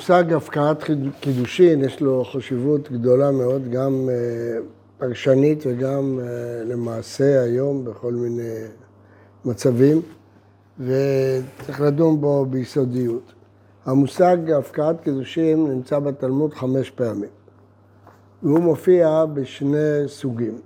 [0.00, 0.84] מושג הפקעת
[1.20, 4.08] קידושין, יש לו חשיבות גדולה מאוד, גם
[4.98, 6.20] פרשנית וגם
[6.64, 8.64] למעשה היום בכל מיני
[9.44, 10.02] מצבים,
[10.80, 13.32] וצריך לדון בו ביסודיות.
[13.86, 17.30] המושג הפקעת קידושין נמצא בתלמוד חמש פעמים,
[18.42, 20.58] והוא מופיע בשני סוגים.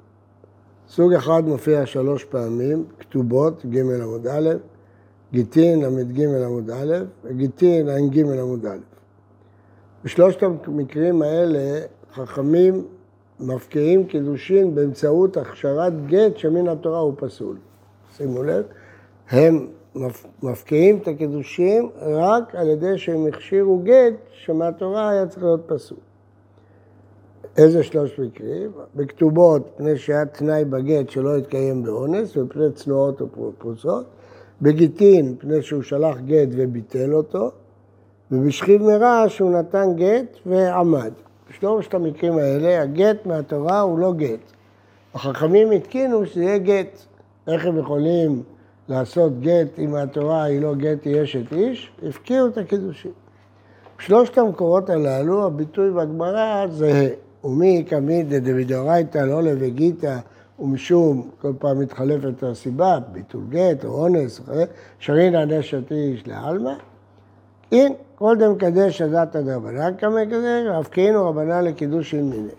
[0.89, 4.51] סוג אחד מופיע שלוש פעמים, כתובות, ג' עמוד א',
[5.33, 8.94] גיטין, ל"ג עמוד א', וגיטין, ע"ג עמוד א'.
[10.05, 11.81] בשלושת המקרים האלה
[12.13, 12.85] חכמים
[13.41, 17.57] מפקיעים קידושין באמצעות הכשרת גט שמן התורה הוא פסול.
[18.17, 18.65] שימו לב,
[19.31, 19.67] הם
[20.43, 25.99] מפקיעים את הקידושין רק על ידי שהם הכשירו גט שמהתורה היה צריך להיות פסול.
[27.57, 28.73] איזה שלוש מקרים?
[28.97, 34.07] בכתובות, פני שהיה תנאי בגט שלא התקיים באונס, ופני צנועות ופרוצות.
[34.63, 37.51] בגיטין, פני שהוא שלח גט וביטל אותו.
[38.35, 41.13] ובשכיב מרע שהוא נתן גט ועמד.
[41.51, 44.53] בשלושת המקרים האלה, הגט מהתורה הוא לא גט.
[45.15, 46.99] החכמים התקינו שזה יהיה גט.
[47.49, 48.43] איך הם יכולים
[48.89, 51.93] לעשות גט אם התורה היא לא גט היא אשת איש?
[52.09, 53.11] הפקיעו את הקידושים.
[53.99, 57.09] בשלושת המקורות הללו, הביטוי בגמרא זהה.
[57.45, 60.19] ומי כמיד דבדאורייתא לא לווגיתא
[60.59, 64.41] ומשום כל פעם מתחלפת הסיבה, ביטול גט או אונס,
[64.99, 66.73] שרינא נשת איש לעלמא.
[67.73, 72.53] אין, כל דמקדש עדת הדרבנן כמקדש, ואף כאילו רבנן לקידוש של מיני.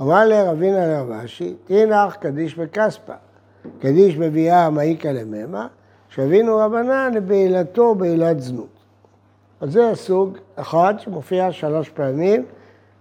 [0.00, 3.14] אמר לרבינה לרבשי, תינך קדיש בכספא.
[3.80, 5.66] קדיש בביאה מעיקה לממה,
[6.08, 8.78] שווינו רבנן לבעילתו בעילת זנות.
[9.60, 12.44] אז זה הסוג אחד שמופיע שלוש פעמים,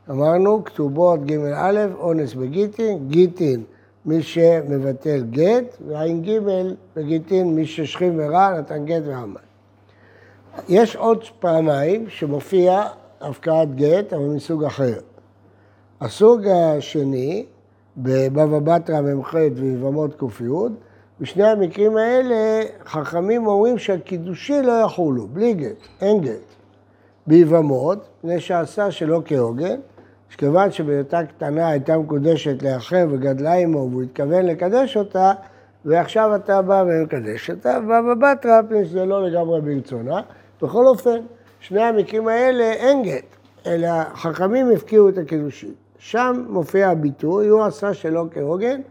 [0.10, 1.38] אמרנו כתובות ג'
[2.00, 3.64] אונס בגיטין, גיטין
[4.06, 6.40] מי שמבטל גט, וע"ג
[6.95, 9.47] בגיטין מי ששכיב ורע נתן גט ועמד.
[10.70, 12.84] יש עוד פעמיים שמופיע
[13.22, 15.00] הפקעת גט, אבל מסוג אחר.
[16.02, 17.45] הסוג השני,
[17.98, 20.44] בבבא בתרא מ"ח ויבמות ק"י,
[21.20, 26.56] בשני המקרים האלה חכמים אומרים שהקידושי לא יחולו, בלי גט, אין גט.
[27.28, 29.80] ביבמות, מפני שעשה שלא כהוגן,
[30.30, 35.32] שכיוון שבהיותה קטנה הייתה מקודשת לאחר וגדלה עמו והוא התכוון לקדש אותה,
[35.86, 40.22] ועכשיו אתה בא ומקדש אותה, ובבא בתרא, מפני שזה לא לגמרי ברצונה.
[40.62, 41.20] בכל אופן,
[41.60, 43.36] שני המקרים האלה אין גט,
[43.66, 45.73] אלא חכמים הפקיעו את הקידושין.
[46.00, 48.82] שם מופיע הביטוי, הוא עשה שלא כהוגן,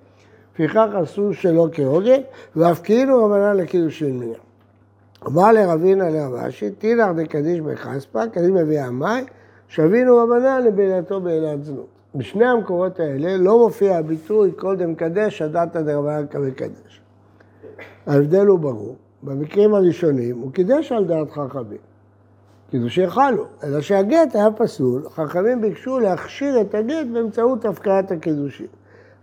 [0.55, 2.21] לפיכך עשו שלא כהוגן,
[2.57, 4.41] ואף כאילו רבנן לקידושין מניין.
[5.27, 9.25] אמר לרבינה לרבשי, תילך דקדיש בחספא, קדיש מביאה מים,
[9.69, 11.87] שווינו רבנן לבינתו בעילת זנות.
[12.15, 17.01] בשני המקורות האלה לא מופיע הביטוי כל דמקדש, הדתא דרבנן כמקדש.
[18.07, 18.97] ההבדל הוא ברור.
[19.23, 21.79] במקרים הראשונים הוא קידש על דעת חכמים.
[22.71, 28.67] קידושי חלו, אלא שהגט היה פסול, חכמים ביקשו להכשיר את הגט באמצעות הפקעת הקידושים.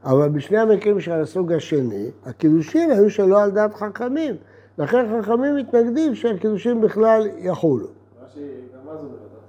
[0.03, 4.35] אבל בשני המקרים של הסוג השני, הקידושים היו שלא על דעת חכמים.
[4.77, 7.87] לכן חכמים מתנגדים שהקידושים בכלל יחולו.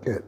[0.03, 0.19] כן.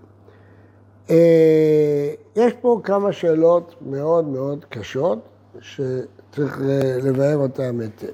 [1.10, 5.18] אה, יש פה כמה שאלות מאוד מאוד קשות,
[5.60, 6.60] שצריך
[7.02, 8.06] לבאר אותן היטב.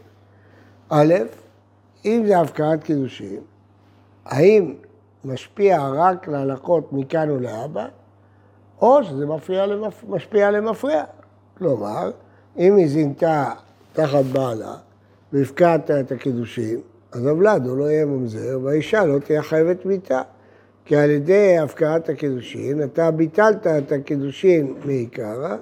[0.88, 1.14] א',
[2.04, 3.40] אם זה הפקעת קידושין,
[4.24, 4.74] האם
[5.24, 7.86] משפיע רק להלכות מכאן ולהבא,
[8.80, 10.04] או שזה מפריע למפ...
[10.08, 11.04] משפיע למפריע.
[11.58, 12.10] כלומר,
[12.58, 13.52] אם היא זינתה
[13.92, 14.74] תחת בעלה
[15.32, 16.80] והפקעת את הקידושין,
[17.12, 20.22] אז הוולד הוא לא יהיה ממזר והאישה לא תהיה חייבת מיתה.
[20.84, 25.56] כי על ידי הפקעת הקידושין, אתה ביטלת את הקידושין מעיקרא,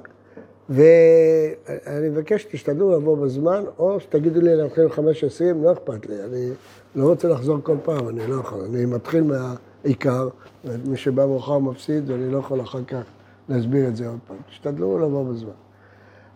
[0.70, 6.50] ואני מבקש שתשתדלו לבוא בזמן, או שתגידו לי להתחיל חמש עשרים, לא אכפת לי, אני
[6.94, 10.28] לא רוצה לחזור כל פעם, אני לא יכול, אני מתחיל מהעיקר,
[10.64, 13.03] מי שבא מאוחר מפסיד, ואני לא יכול אחר כך
[13.48, 14.36] להסביר את זה עוד פעם.
[14.48, 15.50] תשתדלו לבוא בזמן.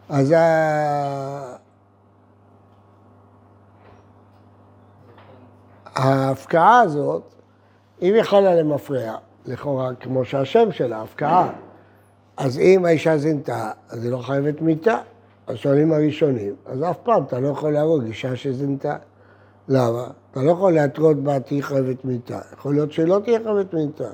[0.09, 0.35] אז
[5.95, 7.23] ההפקעה הזאת,
[8.03, 9.17] אם היא חלה למפרע,
[9.47, 11.53] לכאורה, כמו שהשם שלה, הפקעה,
[12.37, 14.99] אז אם האישה זינתה, אז היא לא חייבת מיתה.
[15.47, 18.97] אז שואלים הראשונים, אז אף פעם אתה לא יכול להרוג אישה שזינתה.
[19.69, 20.07] למה?
[20.31, 22.39] אתה לא יכול להתרות בה תהי חייבת מיתה.
[22.53, 24.09] יכול להיות שלא תהיה חייבת מיתה.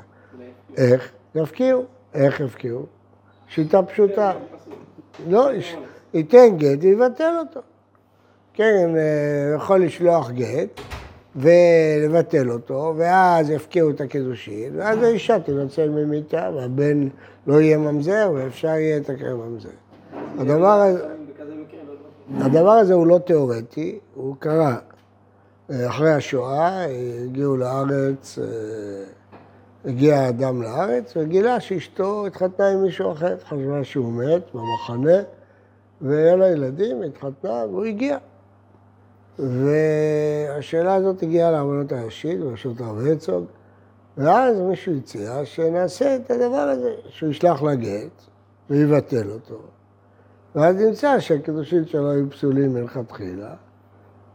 [0.76, 1.10] איך?
[1.34, 1.84] יפקיעו.
[2.14, 2.86] איך יפקיעו?
[3.48, 4.32] שיטה פשוטה.
[5.28, 5.48] לא,
[6.14, 7.60] ייתן גט ויבטל אותו.
[8.54, 8.90] כן,
[9.56, 10.80] יכול לשלוח גט
[11.36, 17.08] ולבטל אותו, ואז יפקיעו את הקידושין, ואז האישה תנצל ממיתה, והבן
[17.46, 19.68] לא יהיה ממזר, ואפשר יהיה את לתקן ממזר.
[20.38, 21.06] הדבר הזה,
[22.38, 24.76] הדבר הזה הוא לא תיאורטי, הוא קרה.
[25.86, 26.84] אחרי השואה
[27.24, 28.38] הגיעו לארץ
[29.84, 35.22] הגיע האדם לארץ וגילה שאשתו התחתנה עם מישהו אחר, חשבה שהוא מת במחנה,
[36.00, 38.18] והיה לה ילדים, התחתנה, והוא הגיע.
[39.40, 43.44] והשאלה הזאת הגיעה להרבנות הראשית בראשות הרב הרצוג,
[44.16, 48.22] ואז מישהו הציע שנעשה את הדבר הזה, שהוא ישלח לה גט
[48.70, 49.58] ויבטל אותו.
[50.54, 53.54] ואז נמצא שהקידושין שלו היו פסולים מלכתחילה,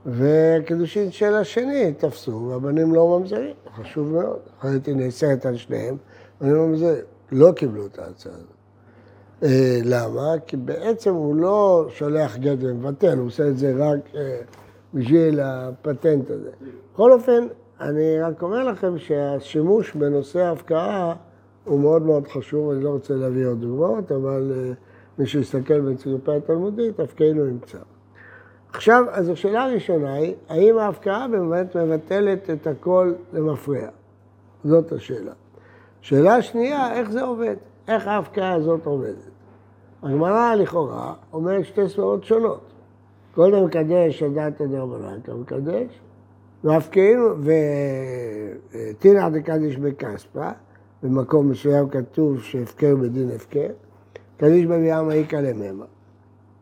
[0.06, 4.40] והקידושין של השני תפסו, והבנים לא ממזרים, חשוב מאוד.
[4.60, 5.98] אחרת היא נאסרת על שניהם,
[6.42, 7.04] הבנים ממזרים.
[7.32, 8.48] לא קיבלו את ההצעה הזאת.
[9.44, 10.34] אה, למה?
[10.48, 14.40] כי בעצם הוא לא שולח גט ומבטל, הוא עושה את זה רק אה,
[14.96, 16.50] בשביל הפטנט הזה.
[16.94, 17.48] בכל אופן,
[17.82, 21.16] אני רק אומר לכם שהשימוש בנושא ההפקעה
[21.64, 24.74] הוא מאוד מאוד חשוב, אני לא רוצה להביא עוד דוגמאות, אבל אה,
[25.20, 27.78] מי שיסתכל באנציקלופיה התלמודית, הפקענו ימצא.
[28.74, 33.88] עכשיו, אז השאלה הראשונה היא, האם ההפקעה באמת מבטלת את הכל למפרע?
[34.64, 35.34] זאת השאלה.
[36.02, 37.56] שאלה שנייה, איך זה עובד?
[37.88, 39.16] איך ההפקעה הזאת עובדת?
[40.04, 42.75] הגמרא לכאורה אומרת שתי סברות שונות.
[43.36, 46.00] קודם מקדש את דעת הדרבנן, אתה מקדש,
[46.64, 47.30] והפקענו,
[48.72, 50.52] ותינא דקדיש בכספא,
[51.04, 53.68] במקום מסוים כתוב שהפקר בדין הפקר,
[54.38, 55.86] קדיש בביאמה איכא לממה.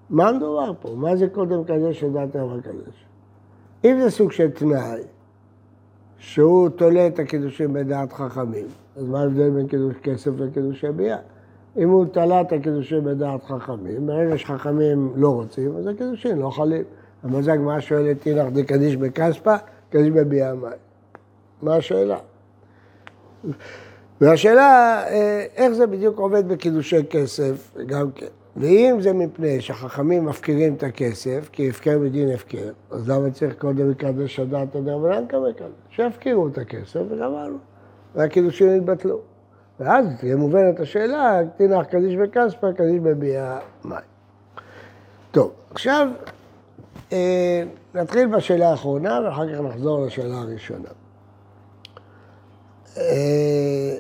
[0.10, 0.96] מה מדובר פה?
[0.98, 3.06] מה זה קודם קדש לדעת הרב הקדש?
[3.86, 5.02] אם זה סוג של תנאי,
[6.18, 8.66] שהוא תולה את הקידושים בדעת חכמים,
[8.96, 11.18] אז מה ההבדל בין קידוש כסף לקידושי ביאה?
[11.78, 16.84] אם הוא תלה את הקידושים בדעת חכמים, ברגע שחכמים לא רוצים, אז הקידושים לא חלים.
[17.24, 19.56] אבל זה הגמרא שואלת, אילך דקדיש בכספא,
[19.90, 20.72] קדיש בביאה מים.
[21.62, 22.18] מה השאלה?
[24.22, 28.26] והשאלה, אה, איך זה בדיוק עובד בקידושי כסף, גם כן.
[28.58, 33.92] ואם זה מפני שהחכמים מפקירים את הכסף, כי הפקר בדין הפקר, אז למה צריך קודם
[33.92, 35.72] לקדש הדעת הדרבנן כמקדש?
[35.90, 37.58] שיפקירו את הכסף וגמרנו,
[38.16, 39.33] והקידושים יתבטלו.
[39.80, 44.00] ואז תהיה מובנת השאלה, תנח קדיש בכספא, קדיש בביאה מים.
[45.32, 46.08] טוב, עכשיו
[47.12, 50.90] אה, נתחיל בשאלה האחרונה ואחר כך נחזור לשאלה הראשונה.
[52.98, 53.98] אה,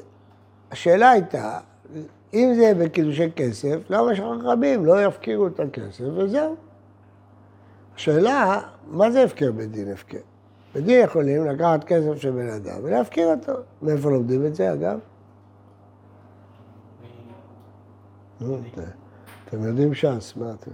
[0.71, 1.59] השאלה הייתה,
[2.33, 6.55] אם זה בקידושי כסף, למה שחכמים לא יפקירו את הכסף וזהו.
[7.95, 10.17] השאלה, מה זה הפקר בדין הפקר?
[10.75, 13.53] בדין יכולים לקחת כסף של בן אדם ולהפקיר אותו.
[13.81, 14.99] מאיפה לומדים את זה, אגב?
[19.47, 20.71] אתם יודעים ש"ס, מה אתם?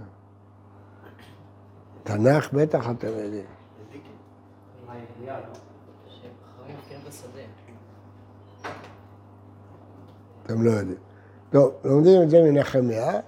[2.02, 3.44] תנ"ך בטח אתם יודעים.
[10.42, 10.98] אתם לא יודעים.
[11.50, 13.20] טוב, לומדים את זה מנחמיה,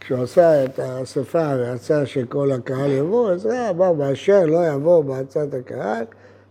[0.00, 5.54] כשהוא עשה את האספה ויצא שכל הקהל יבוא, אז ראה, בא באשר לא יבוא בעצת
[5.54, 6.04] הקהל,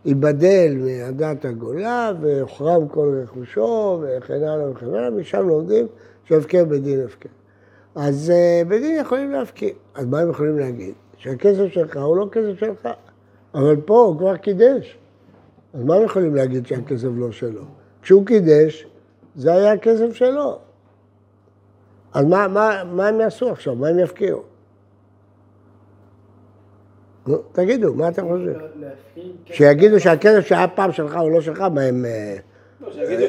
[0.08, 5.88] ייבדל מעדת הגולה והוחרם כל רכושו וכן הלאה וכן הלאה, משם לומדים
[6.26, 7.30] שהפקר בדין הפקר.
[7.96, 9.74] אז אה, בדין יכולים להפקיר.
[9.96, 10.94] אז מה הם יכולים להגיד?
[11.18, 12.88] שהכסף שלך הוא לא כסף שלך,
[13.54, 14.98] אבל פה הוא כבר קידש.
[15.74, 17.62] אז מה הם יכולים להגיד שהכסף לא שלו?
[18.02, 18.88] כשהוא קידש,
[19.36, 20.60] זה היה הכסף שלו.
[22.14, 23.76] אז מה, מה, מה הם יעשו עכשיו?
[23.76, 24.44] מה הם יפקיעו?
[27.28, 28.54] נו, תגידו, מה אתם חושבים?
[29.46, 32.06] שיגידו שהכסף שהיה פעם שלך הוא לא שלך, מה הם...
[32.06, 32.36] אה,
[32.82, 32.88] לא,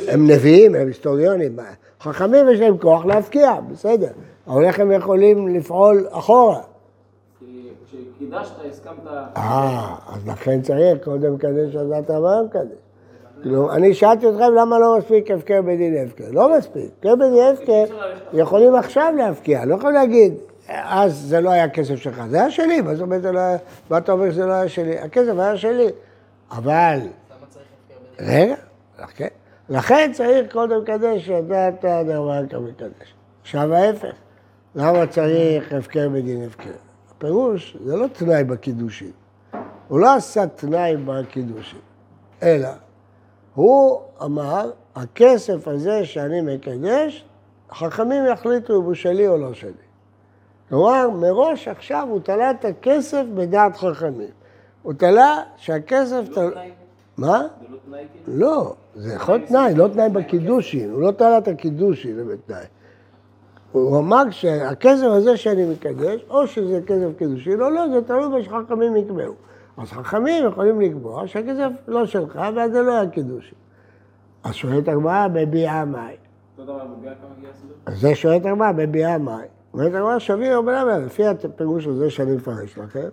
[0.08, 1.56] הם נביאים, הם היסטוריונים.
[2.00, 4.10] חכמים יש להם כוח להפקיע, בסדר.
[4.46, 6.60] אבל איך הם יכולים לפעול אחורה?
[7.86, 9.06] כשקידשת, הסכמת...
[9.36, 12.78] אה, אז לכן צריך קודם קדש, אז אתה מה קדש.
[13.42, 16.24] כאילו, אני שאלתי אתכם למה לא מספיק הפקר בדין הפקר.
[16.32, 16.90] לא מספיק.
[16.98, 17.84] הפקר בדין הפקר
[18.32, 20.34] יכולים עכשיו להפקיע, לא יכולים להגיד,
[20.68, 23.40] אז זה לא היה כסף שלך, זה היה שלי, מה זאת אומרת, לא
[23.90, 24.98] מה אתה אומר שזה לא היה שלי?
[24.98, 25.86] הכסף היה שלי.
[26.50, 26.98] אבל...
[28.18, 28.54] רגע,
[29.14, 29.28] כן.
[29.68, 33.14] לכן צריך קודם קדש שידעת דבר כמקדש.
[33.42, 34.12] עכשיו ההפך,
[34.74, 36.70] למה צריך הפקר בדין הפקר?
[37.16, 39.12] הפירוש, זה לא תנאי בקידושים.
[39.88, 41.80] הוא לא עשה תנאי בקידושים,
[42.42, 42.68] אלא
[43.54, 47.24] הוא אמר, הכסף הזה שאני מקדש,
[47.72, 49.87] חכמים יחליטו אם הוא שלי או לא שלי.
[50.68, 54.30] כלומר, מראש עכשיו הוא תלה את הכסף בדעת חכמים.
[54.82, 56.22] הוא תלה שהכסף...
[56.34, 56.70] זה לא תנאי?
[57.16, 57.38] מה?
[57.38, 58.38] זה לא תנאי כאילו?
[58.38, 62.64] לא, זה יכול תנאי, לא תנאי בקידושין, הוא לא תלה את הקידושין, זה בתנאי.
[63.72, 68.42] הוא אמר שהכסף הזה שאני מקדש, או שזה כסף קידושין או לא, זה תלוי מה
[68.42, 69.34] שחכמים יקבעו.
[69.76, 73.58] אז חכמים יכולים לקבוע שהכסף לא שלך ואז זה לא היה קידושין.
[74.44, 75.84] אז שואלת הגמרא, בביאה.
[77.86, 79.57] אז זה שואלת הגמרא, בביאה מים.
[79.78, 83.08] אומרת הגמרא, או בלמה, לפי הפירוש הזה שאני מפרש לכם,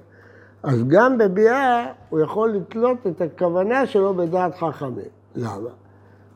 [0.63, 5.05] אז גם בביאה הוא יכול לתלות את הכוונה שלו בדעת חכמים.
[5.36, 5.69] למה?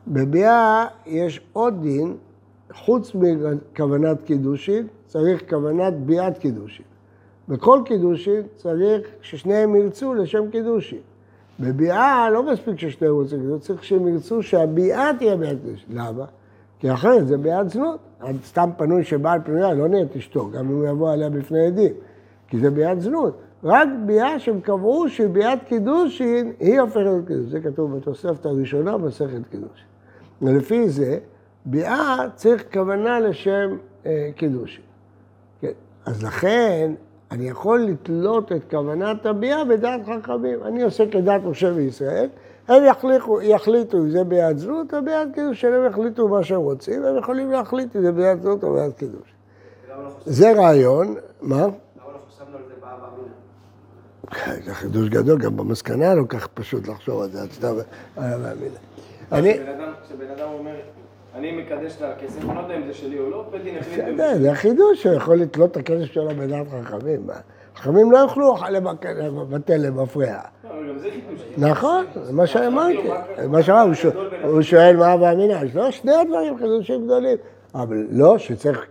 [0.08, 2.16] בביאה יש עוד דין,
[2.72, 6.86] חוץ מכוונת קידושין, צריך כוונת ביאת קידושין.
[7.48, 11.00] בכל קידושין צריך ששניהם ירצו לשם קידושין.
[11.60, 15.96] בביאה לא מספיק ששניהם רוצים קידושין, צריך שהם ירצו שהביאה תהיה ביאת קידושין.
[15.96, 16.24] למה?
[16.78, 18.09] כי אחרת זה ביאת זנות.
[18.44, 21.92] סתם פנוי שבעל פנויה לא נהיית אשתו, גם אם הוא יבוא עליה בפני עדים,
[22.48, 23.40] כי זה ביאת זנות.
[23.64, 27.50] רק ביאה שהם קבעו שביאת קידושין היא הופכת לקידושין.
[27.50, 29.86] זה כתוב בתוספות הראשונה במסכת קידושין.
[30.42, 31.18] ולפי זה,
[31.64, 34.84] ביאה צריך כוונה לשם אה, קידושין.
[35.60, 35.72] כן.
[36.06, 36.92] אז לכן,
[37.30, 40.58] אני יכול לתלות את כוונת הביאה בדעת חכמים.
[40.64, 42.28] אני עושה כדת משה וישראל,
[42.68, 47.04] הם יחליטו, יחליטו אם זה ביאת זנות או ביאת קידושין, הם יחליטו מה שהם רוצים,
[47.04, 49.34] הם יכולים להחליט אם זה ביאת זנות או ביאת קידושין.
[50.26, 51.56] זה רעיון, מה?
[51.56, 51.70] למה לא
[52.28, 54.62] חשבנו על זה באבא אמינה?
[54.64, 57.48] זה חידוש גדול, גם במסקנה לא כך פשוט לחשוב על זה, עד
[58.16, 58.68] היה מאמין.
[59.32, 60.74] אני, כשבן אדם- אומר,
[61.34, 64.04] אני מקדש את הכסף, אני לא יודע אם זה שלי או לא, בית דין החליט...
[64.40, 67.26] זה החידוש שהוא יכול לתלות את הכסף שלו בדעת חכמים.
[67.80, 70.38] חכמים לא יוכלו לבטל חידוש.
[71.58, 73.08] נכון, זה מה שאמרתי.
[73.48, 77.36] מה- שאמרתי, הוא שואל- מה אבא אמינא, אז לא, שני הדברים חידושים גדולים.
[77.74, 78.86] אבל לא שצריך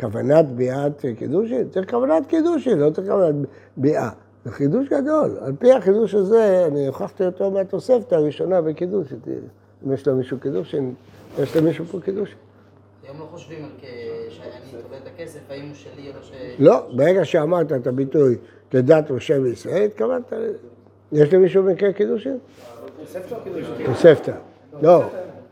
[0.00, 3.34] כוונת ביאת קידושין, צריך כוונת קידושין, לא צריך כוונת
[3.76, 4.08] ביאה.
[4.44, 5.36] זה חידוש גדול.
[5.40, 9.18] על פי החידוש הזה, אני הוכחתי אותו מהתוספות הראשונה בקידושין.
[9.86, 10.94] אם יש למישהו קידושין,
[11.42, 12.36] יש למישהו פה קידושין.
[13.06, 13.84] היום לא חושבים על כ...
[14.30, 16.32] שאני תובע את הכסף, האם הוא שלי או לא ש...
[16.58, 18.36] לא, ברגע שאמרת את הביטוי
[18.70, 20.56] כדת משה וישראל, התכוונת לזה.
[21.12, 22.38] יש למישהו מקרה קידושין?
[23.00, 23.38] תוספות או?
[23.86, 24.32] תוספתא.
[24.82, 25.02] לא,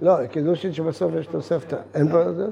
[0.02, 1.76] לא, קידושין שבסוף יש תוספתא.
[1.94, 2.46] אין פה את זה?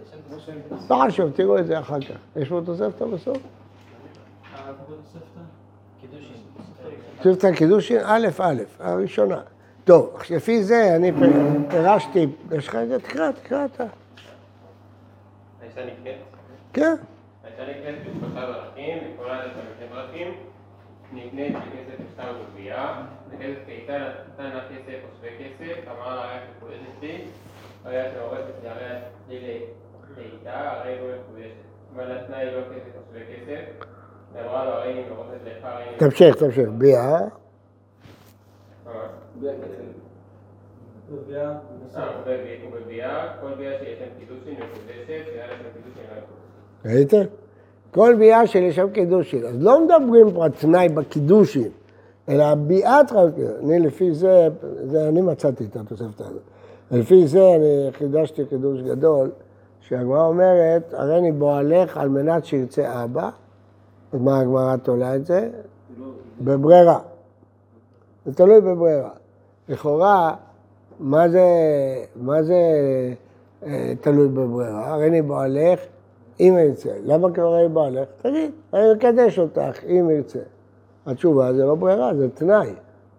[0.91, 2.17] לא חשוב, תראו את זה אחר כך.
[2.37, 3.39] יש פה תוספתא בסוף?
[6.01, 6.37] קידושין.
[7.23, 9.41] תוספתא קידושין א' א', הראשונה.
[9.85, 11.13] טוב, לפי זה אני
[11.71, 12.99] פירשתי, יש לך את זה?
[12.99, 13.85] תקרא, תקרא אתה.
[15.85, 16.17] נקנית,
[16.73, 16.95] כן.
[17.45, 20.35] האישה נקנית בשלושה דרכים, לכל עדת בשני דרכים,
[21.13, 24.03] נקנית בכסף ושטר וגבייה, בכסף קייטן
[24.35, 27.25] נתן לה כסף או שווה כסף, אמר לה את מקודשת לי,
[27.85, 28.45] הרי את מעורבת
[29.29, 31.69] לי את לאיתה, הרי לא מקודשת.
[31.95, 33.87] אבל התנאי לא כסף או שווה כסף,
[34.33, 35.99] ואמרה לו הרי היא מעורבת לך, הרי היא...
[35.99, 36.69] תמשיך, תמשיך.
[36.69, 37.19] ביאה.
[38.87, 38.93] אה,
[39.37, 39.55] בביאה,
[41.11, 41.53] ובביאה,
[43.41, 47.15] כל ביאה שיש להם קידושין מקודשת, שהיה להם קידושין מקודשת.
[47.15, 47.31] ראית?
[47.91, 49.45] כל ביאה שלשם קידושין.
[49.45, 51.69] אז לא מדברים פה על תנאי בקידושין,
[52.29, 53.71] אלא ביאת חייבת קידושין.
[53.71, 54.49] אני לפי זה,
[54.85, 56.43] זה אני מצאתי את התוספת הזאת.
[56.93, 59.31] ולפי זה אני חידשתי חידוש גדול,
[59.81, 63.31] שהגמרא אומרת, הריני בועלך על מנת שירצה אבא.
[64.13, 65.51] אז מה הגמרא תולה את זה?
[66.41, 66.99] בברירה.
[68.27, 69.11] זה תלוי בברירה.
[69.69, 70.35] לכאורה,
[71.01, 71.45] מה זה,
[72.17, 72.55] מה זה
[73.67, 74.95] אה, תלוי בברירה?
[74.95, 75.81] הריני בועלך
[76.41, 76.91] אם ירצה.
[77.05, 78.09] למה כבר הריני בועלך?
[78.23, 80.39] תגיד, אני מקדש אותך, אם ירצה.
[81.07, 82.71] התשובה זה לא ברירה, זה תנאי.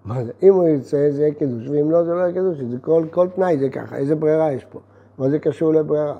[0.05, 0.31] מה זה?
[0.43, 3.27] אם הוא ירצה זה יהיה קידוש, ואם לא זה לא יהיה קידוש, זה כל, כל
[3.35, 4.79] תנאי זה ככה, איזה ברירה יש פה?
[5.17, 6.15] מה זה קשור לברירה?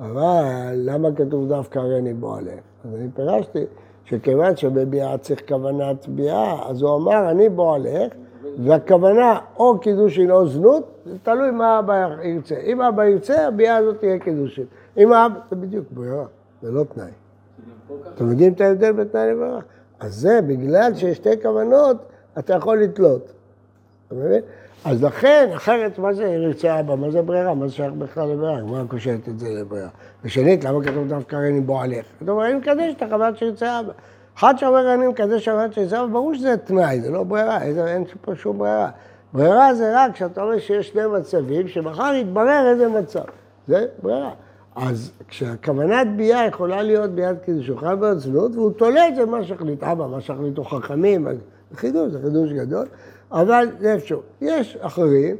[0.00, 2.60] אבל למה כתוב דווקא הריני בועלך?
[2.84, 3.64] אז אני פירשתי
[4.04, 8.12] שכיוון שבביאה צריך כוונת ביאה, אז הוא אמר אני בועלך,
[8.64, 12.56] והכוונה או קידושין או זנות, זה תלוי מה אבא ירצה.
[12.56, 14.64] אם אבא ירצה, הביאה הזאת תהיה קידושין.
[14.98, 16.24] אם אבא, זה בדיוק ברירה,
[16.62, 17.10] זה לא תנאי.
[18.14, 19.60] אתם יודעים את ההבדל בין תנאי לברירה?
[20.00, 21.96] אז זה בגלל שיש שתי כוונות,
[22.38, 23.32] אתה יכול לתלות.
[24.06, 24.40] אתה מבין?
[24.84, 26.94] אז לכן, אחרת, מה זה ירצה אבא?
[26.94, 27.54] מה זה ברירה?
[27.54, 28.58] מה זה שייך בכלל לברירה?
[28.58, 29.88] הגמרא קושרת את זה לברירה.
[30.24, 32.04] ושנית, למה כתוב דווקא הריני בועלך?
[32.22, 33.92] אתה אומר, אני מקדש את הכוונת שירצה אבא.
[34.38, 38.34] אחד שאומר אני מקדש הכוונת שירצה אבא, ברור שזה תנאי, זה לא ברירה, אין פה
[38.34, 38.90] שום ברירה.
[39.32, 43.24] ברירה זה רק כשאתה רואה שיש שני מצבים, שמחר יתברר איזה מצב.
[43.68, 44.30] זה ברירה.
[44.76, 50.06] אז כשהכוונת ביאה יכולה להיות ביד להיות זנות, והוא תולה את זה מה שהחליט אבא,
[50.06, 51.28] מה שהחליטו חכמים,
[51.70, 52.86] זה חידוש, זה חידוש גדול,
[53.32, 54.24] אבל זה אפשרות.
[54.40, 55.36] יש אחרים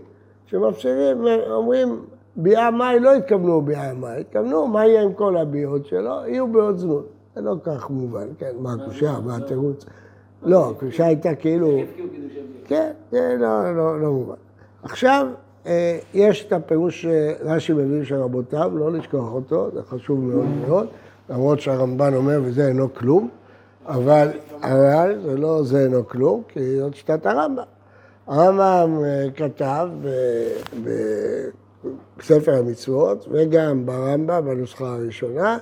[0.47, 2.01] שמפסירים, אומרים,
[2.37, 6.79] ביאה מאי לא התכוונו ביאה מאי, התכוונו מה יהיה עם כל הביאות שלו, יהיו ביאות
[6.79, 7.22] זנות.
[7.35, 9.85] זה לא כך מובן, כן, מה הקושייה, מה התירוץ.
[10.43, 11.79] לא, הקושייה הייתה כאילו...
[12.67, 14.35] כן, זה לא, לא, לא מובן.
[14.83, 15.27] עכשיו,
[15.67, 20.87] אה, יש את הפירוש שרש"י מביא של רבותיו, לא לשכוח אותו, זה חשוב מאוד מאוד,
[21.31, 23.29] למרות שהרמב"ן אומר וזה אינו כלום,
[23.87, 24.29] אבל,
[25.25, 27.63] זה לא זה אינו כלום, כי זאת שיטת הרמב"ם.
[28.27, 29.89] הרמב"ם אה, כתב
[32.19, 35.59] בספר המצוות, וגם ברמב"ם, בנוסחה הראשונה,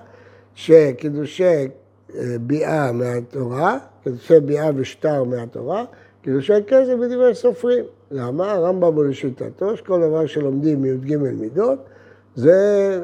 [0.54, 5.84] שקידושי אה, ביאה מהתורה, קידושי ביאה ושטר מהתורה,
[6.22, 7.84] קידושי כסף בדברי סופרים.
[8.10, 8.52] למה?
[8.52, 11.78] הרמב"ם הוא לשיטתו, שכל דבר שלומדים מי"ג מידות,
[12.34, 13.00] זה,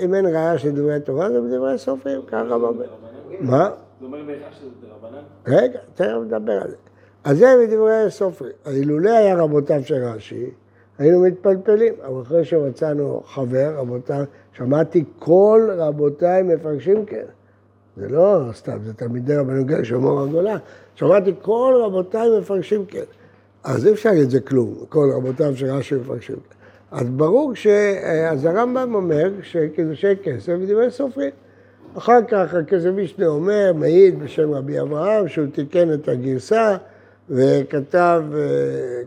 [0.00, 2.82] אם אין ראיה של דברי תורה, זה בדברי סופרים, ככה הרמב"ם.
[3.40, 3.70] מה?
[4.00, 5.22] זה אומר בהכרח שזה דרבנן?
[5.46, 6.76] רגע, תכף נדבר על זה.
[7.24, 8.52] אז זה מדברי סופרים.
[8.66, 10.50] אילולא היה רבותיו של רש"י,
[11.00, 11.94] היינו מתפלפלים.
[12.06, 17.24] אבל אחרי שמצאנו חבר, רבותיו, שמעתי כל רבותיי מפרשים כן.
[17.96, 20.56] זה לא סתם, זה תלמידי רבנו גל מור הגולה.
[20.94, 23.02] שמעתי כל רבותיי מפרשים כן.
[23.64, 26.56] אז אי אפשר להגיד את זה כלום, כל רבותיו של רש"י מפרשים כן.
[26.90, 27.66] אז ברור ש...
[28.30, 31.30] אז הרמב"ם אומר שקידושי כסף דברי סופרים.
[31.98, 36.76] אחר כך הכסף משנה אומר, מעיד בשם רבי אברהם, שהוא תיקן את הגרסה
[37.30, 38.40] וכתב אה,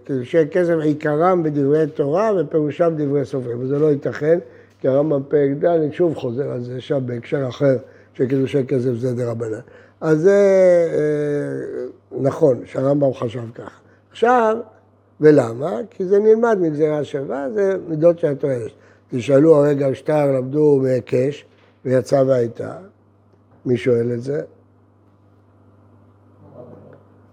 [0.04, 3.62] קידושי כסף עיקרם בדברי תורה ופירושם דברי סופרים.
[3.62, 4.40] וזה לא ייתכן,
[4.80, 7.78] כי הרמב"ם פרק ד' שוב חוזר על זה שם בהקשר אחר
[8.14, 9.60] שקידושי כסף זה דרבנן.
[10.02, 10.38] אז זה
[10.94, 13.80] אה, נכון שהרמב"ם חשב ככה.
[14.12, 14.58] עכשיו,
[15.22, 15.80] ולמה?
[15.90, 18.72] כי זה נלמד מגזירה שווה, זה מידות של התועלת.
[19.12, 21.46] תשאלו הרגע שטר למדו מהיקש
[21.86, 22.76] ויצא והייתה.
[23.66, 24.42] מי שואל את זה?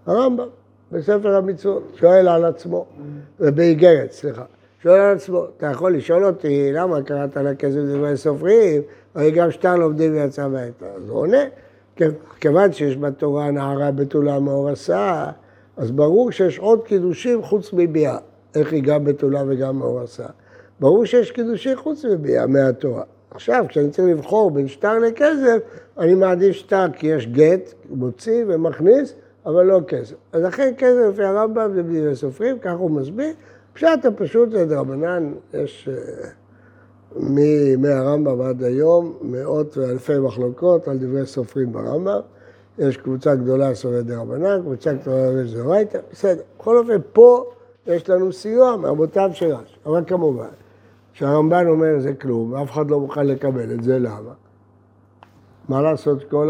[0.05, 0.47] הרמב"ם,
[0.91, 2.85] בספר המצוות, שואל על עצמו,
[3.39, 4.43] ובאיגרת, סליחה.
[4.83, 8.81] שואל על עצמו, אתה יכול לשאול אותי למה קראת לכסף דברי סופרים,
[9.15, 10.85] הרי גם שטר לומדים ויצא והייתה.
[10.95, 11.43] אז הוא עונה,
[12.39, 15.31] כיוון שיש בתורה נערה בתולה מאור עשה,
[15.77, 18.17] אז ברור שיש עוד קידושים חוץ מביאה.
[18.55, 20.25] איך היא גם בתולה וגם מאור עשה?
[20.79, 23.03] ברור שיש קידושים חוץ מביאה מהתורה.
[23.31, 25.57] עכשיו, כשאני צריך לבחור בין שטר לכסף,
[25.97, 29.13] אני מעדיף שטר כי יש גט, מוציא ומכניס,
[29.45, 30.15] אבל לא כסף.
[30.31, 33.33] אז לכן כסף לפי הרמב"ם זה בדברי סופרים, כך הוא מסביר.
[33.73, 36.29] פשט הפשוט זה דרבנן, יש אה,
[37.15, 42.19] מימי הרמב"ם עד היום מאות ואלפי מחלוקות על דברי סופרים ברמב"ם.
[42.77, 46.41] יש קבוצה גדולה סובבת דרבנן, קבוצה סובבת דאורייתא, בסדר.
[46.57, 47.51] בכל אופן, פה
[47.87, 49.75] יש לנו סיוע מאבותיו של רש"י.
[49.85, 50.49] אבל כמובן,
[51.13, 54.33] כשהרמב"ן אומר זה כלום, ואף אחד לא מוכן לקבל את זה, למה?
[55.69, 56.49] מה לעשות, כל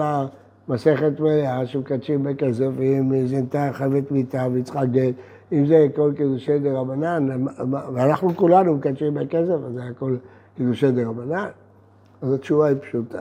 [0.72, 5.14] המסכת מלאה שמקדשים בכסף, אם זינתה חייבת מיתה וצריכה גט,
[5.52, 7.46] אם זה כל קידושי דה רבנן,
[7.94, 10.16] ואנחנו כולנו מקדשים בכסף, אז זה הכל
[10.58, 11.48] קידושי דה רבנן.
[12.22, 13.20] אז התשובה היא פשוטה.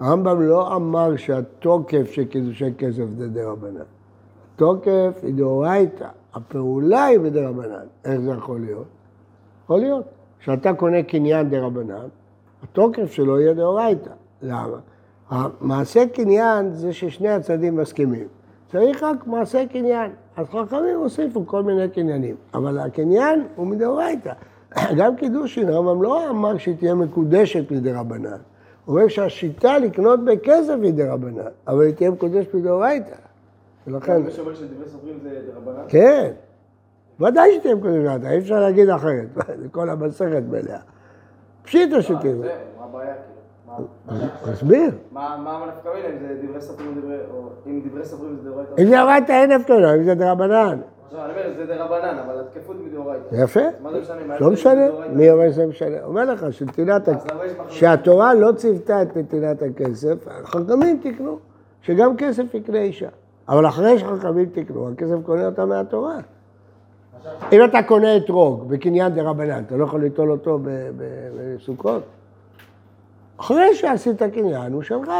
[0.00, 3.80] הרמב"ם לא אמר שהתוקף של קידושי כסף זה רבנן.
[4.56, 7.86] תוקף היא דאורייתא, הפעולה היא בדה רבנן.
[8.04, 8.86] איך זה יכול להיות?
[9.64, 10.04] יכול להיות.
[10.40, 12.06] כשאתה קונה קניין דה רבנן,
[12.62, 14.10] התוקף שלו יהיה דאורייתא.
[14.42, 14.78] למה?
[15.30, 18.26] המעשה קניין זה ששני הצדדים מסכימים.
[18.72, 20.10] צריך רק מעשה קניין.
[20.36, 24.32] אז חכמים הוסיפו כל מיני קניינים, אבל הקניין הוא מדאורייתא.
[24.98, 28.30] גם קידושין, הרמב"ם לא אמר שהיא תהיה מקודשת מדי רבנן.
[28.84, 33.14] הוא אומר שהשיטה לקנות בכסף היא דרבנן, אבל היא תהיה מקודשת מדאורייתא.
[33.86, 34.22] ולכן...
[34.22, 35.82] מי שאומר שדברי סופרים זה דרבנן?
[35.88, 36.30] כן,
[37.20, 39.28] ודאי שתהיה מקודשת מדאורייתא, אי אפשר להגיד אחרת,
[39.60, 40.78] זה כל המסכת מלאה.
[41.62, 42.20] פשיטא שתהיה.
[42.20, 42.42] זהו,
[42.78, 43.14] מה הבעיה?
[44.44, 44.90] תסביר.
[45.12, 47.02] מה הנפקא מינה אם זה דברי סופרים
[47.66, 48.80] אם דברי סופרים זה דאורייתא?
[48.80, 50.78] אם זה דאורייתא אין הבדל, אם זה דרבנן.
[51.06, 53.34] עכשיו אני אומר, זה דרבנן, אבל התקפות מדאורייתא.
[53.34, 53.60] יפה.
[53.82, 54.38] מה זה משנה?
[54.40, 54.86] לא משנה?
[55.12, 56.04] מי אומר שזה משנה?
[56.04, 56.46] אומר לך?
[57.68, 61.38] שהתורה לא ציוותה את נתינת הכסף, החכמים תקנו,
[61.82, 63.08] שגם כסף יקנה אישה.
[63.48, 66.16] אבל אחרי שחכמים תקנו, הכסף קונה אותה מהתורה.
[67.52, 72.02] אם אתה קונה אתרוג בקניין דה רבנן, אתה לא יכול ליטול אותו ב- ב- בסוכות?
[73.36, 75.10] אחרי שעשית קניין, הוא שלך.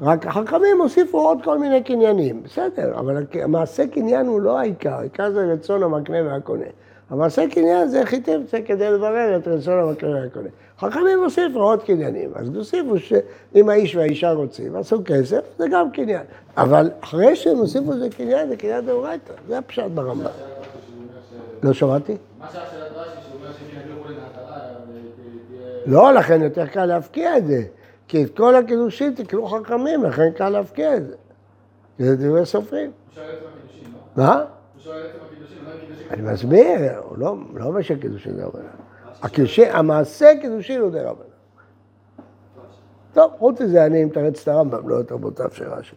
[0.00, 5.30] רק החכמים הוסיפו עוד כל מיני קניינים, בסדר, אבל המעשה קניין הוא לא העיקר, העיקר
[5.30, 6.66] זה רצון המקנה והקונה.
[7.10, 10.48] המעשה קניין זה היא תרצה כדי לברר את רצון המקנה והקונה.
[10.78, 16.22] חכמים הוסיפו עוד קניינים, אז הוסיפו שאם האיש והאישה רוצים, עשו כסף, זה גם קניין.
[16.56, 20.30] אבל אחרי שהם הוסיפו זה קניין, זה קניין דאורייתא, זה הפשט ברמב"ם.
[21.62, 22.16] לא שמעתי?
[22.38, 24.58] מה שהיה שאלת רש"י, שהוא אומר שאם יביאו חולי מההתחלה,
[25.48, 25.73] תהיה...
[25.86, 27.62] לא, לכן יותר קל להפקיע את זה.
[28.08, 31.14] כי את כל הקידושים תקנו חכמים, לכן קל להפקיע את זה.
[31.98, 32.90] זה דברי סופרים.
[33.16, 33.22] לא?
[34.16, 34.44] מה?
[34.86, 34.92] לא.
[36.10, 38.64] אני מסביר, הוא לא, לא אומר שקידושין זה רבנן.
[39.22, 41.24] הקידושין, המעשה קידושין הוא דה רבנן.
[43.12, 45.96] טוב, חוץ מזה אני מתרץ את הרמב"ם, לא את רבותיו של רש"י.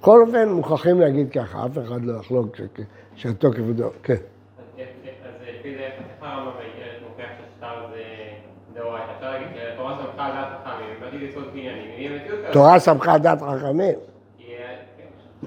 [0.00, 2.56] בכל אופן, מוכרחים להגיד ככה, אף אחד לא יחלוק
[3.14, 3.90] שהתוקף הוא דו...
[4.02, 4.14] כן.
[4.14, 4.20] אז
[5.42, 6.52] לפי זה, איך הרמב"ם
[7.08, 8.17] מוכיח ששטר זה
[12.44, 13.94] שהתורה סמכה על דעת חכמים.
[13.94, 13.96] תורה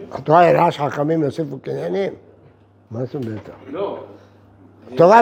[0.09, 0.17] כן.
[0.17, 2.13] התורה ידעה שחכמים יוסיפו קניינים?
[2.91, 3.49] מה זאת אומרת?
[3.71, 3.99] לא.
[4.93, 5.21] התורה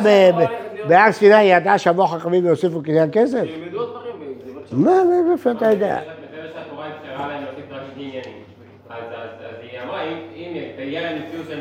[0.88, 3.44] בהר סיני ידעה שיבוא חכמים ויוסיפו קניין כסף?
[3.44, 4.86] ילמדו עוד דברים.
[4.86, 4.92] מה,
[5.30, 6.00] מאיפה אתה יודע?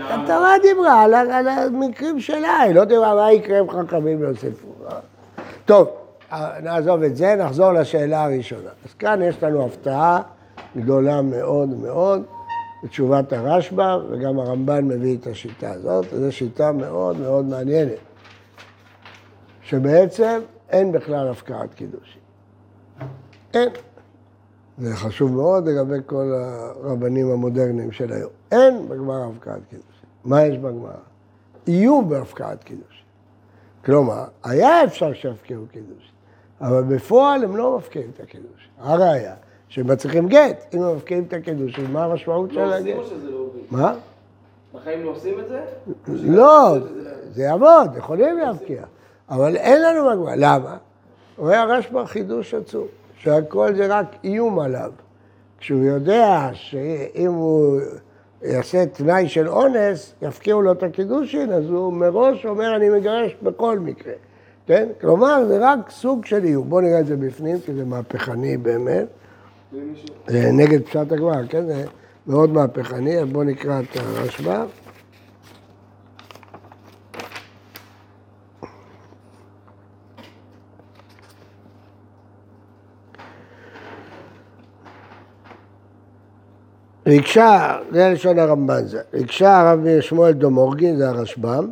[0.09, 4.69] התורה דיברה על, המקרים שלה, היא לא דיברה מה יקרה אם חכמים יוסיפו.
[5.65, 5.93] טוב, אה,
[6.63, 8.71] נעזוב את זה, נחזור לשאלה הראשונה.
[8.85, 10.23] אז כאן יש לנו הפתעה
[10.77, 12.23] גדולה מאוד מאוד
[12.85, 17.99] בתשובת הרשב"א, וגם הרמב"ן מביא את השיטה הזאת, וזו שיטה מאוד מאוד מעניינת,
[19.63, 22.21] שבעצם אין בכלל הפקעת קידושין.
[23.55, 23.69] אין.
[24.79, 28.31] זה חשוב מאוד לגבי כל הרבנים המודרניים של היום.
[28.53, 30.09] אין בגמרא הפקעת קידושין.
[30.25, 30.93] מה יש בגמרא?
[31.69, 33.05] איום בהפקעת קידושין.
[33.85, 36.13] כלומר, היה אפשר שיפקיעו קידושין,
[36.61, 38.71] אבל בפועל הם לא מפקיעים את הקידושין.
[38.79, 39.35] הראיה,
[39.69, 40.75] שהם מצריכים גט.
[40.75, 42.97] אם הם מפקיעים את הקידושין, מה המשמעות של לא עושים הגט?
[42.99, 43.61] או שזה לא עובד?
[43.71, 43.95] מה?
[44.75, 45.61] בחיים לא עושים את זה?
[46.09, 46.77] לא,
[47.33, 48.83] זה יעבוד, יכולים להבקיע,
[49.29, 50.35] אבל אין לנו מגבלה.
[50.37, 50.77] למה?
[51.39, 52.87] רואה הרשב"א חידוש עצום,
[53.19, 54.93] שהכל זה רק איום עליו.
[55.59, 57.81] כשהוא יודע שאם הוא
[58.43, 63.79] יעשה תנאי של אונס, יפקיעו לו את הקידושין, אז הוא מראש אומר, אני מגרש בכל
[63.79, 64.13] מקרה.
[64.69, 64.89] כן?
[65.01, 66.69] כלומר, זה רק סוג של איום.
[66.69, 69.07] בואו נראה את זה בפנים, כי זה מהפכני באמת.
[70.27, 71.67] זה נגד פשט הגמרא, כן?
[71.67, 71.85] זה
[72.27, 74.65] מאוד מהפכני, אז בואו נקרא את הרשב"א.
[87.07, 91.71] ריגשה, זה לשון הרמב"ן זה, ריגשה הרב שמואל דומורגין, זה הרשב"ם,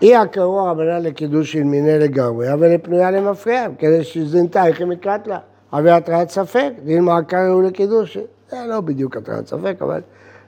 [0.00, 5.26] היא הקרוע רבנן לקידושין מיני לגמרי, אבל היא פנויה למפריע, כדי שזינתה איך היא מקראת
[5.26, 5.38] לה.
[5.72, 8.22] אבל התרעת ספק, דין מעקר הוא לקידושין.
[8.50, 10.00] זה לא בדיוק התרעת ספק, אבל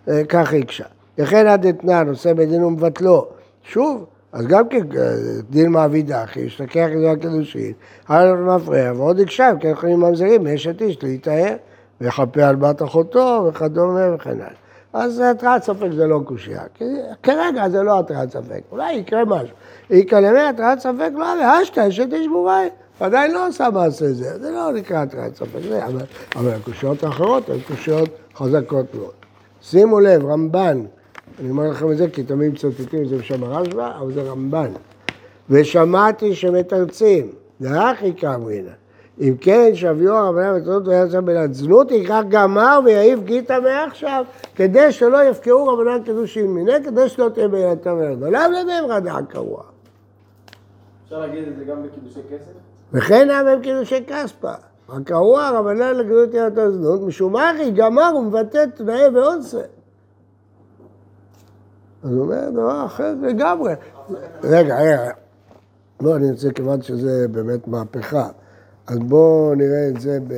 [0.09, 0.85] אה, כך היא הקשה.
[1.19, 3.27] וכן עד אתנן, עושה בדין ומבטלו.
[3.63, 5.13] שוב, אז גם כן אה,
[5.51, 7.73] דין מעבידה, אחי, השתכח את זה הקידושין,
[8.11, 11.55] לא מפריע, ועוד הקשה, כן יכולים ממזרים, מאשת איש להיטהר,
[12.01, 14.64] ויכפה על בת אחותו וכדומה וכן הלאה.
[14.95, 16.63] אז התרעת ספק זה לא קושייה,
[17.23, 19.57] כרגע זה לא התרעת ספק, אולי יקרה משהו.
[19.91, 22.69] יקלמי התרעת ספק לא הרי אשתא אשת איש בוראי,
[23.01, 26.03] עדיין לא עשה מעשה זה, זה לא נקרא התרעת ספק, זה, אבל,
[26.37, 29.13] אבל הקושיות האחרות הן קושיות חזקות מאוד.
[29.63, 30.85] שימו לב, רמב"ן,
[31.41, 34.71] אני אומר לכם את זה כי תמיד מצטטים את זה בשם הרשב"א, אבל זה רמב"ן.
[35.51, 37.29] ושמעתי שמתרצים,
[37.61, 38.84] דאחי כאמרינא.
[39.21, 44.25] אם כן, שביו הרבנן ותנות ויצא בלעד זנות, ייקח גמר ויעיף גיתא מעכשיו,
[44.55, 47.99] כדי שלא יפקעו רבנן קידושין מיני, כדי שלא תהיה בעילתם.
[48.23, 49.63] עולם להם רדע קרוע.
[51.05, 52.53] אפשר להגיד את זה גם בקידושי כסף?
[52.93, 54.55] וכן היה בהם קידושי כספא.
[54.89, 59.57] הקרוע רבנן לגדות ילדו זנות, משום מה אחי גמר ומבטא תנאי ועונשי.
[62.03, 63.73] אז הוא אומר דבר אחר לגמרי.
[64.45, 65.11] רגע, רגע.
[66.01, 68.29] לא, אני רוצה, כיוון שזה באמת מהפכה,
[68.87, 70.35] אז בואו נראה את זה ב...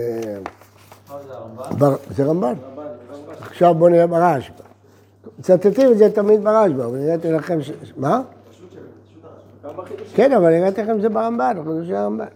[2.10, 2.54] זה רמב"ן.
[3.40, 4.62] עכשיו בואו נראה ברשב"א.
[5.38, 7.72] מצטטים את זה תמיד ברשב"א, אבל הראיתי לכם ש...
[7.96, 8.22] מה?
[10.14, 12.26] כן, אבל הראיתי לכם זה ברמב"ן, בחידושי הרמב"ן.